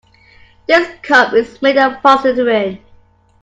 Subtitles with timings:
[0.65, 2.79] This cup is made of polystyrene.